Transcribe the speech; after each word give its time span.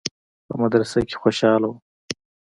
په 0.47 0.53
مدرسه 0.61 0.97
کښې 1.07 1.17
خوشاله 1.21 1.67
وم. 1.69 1.79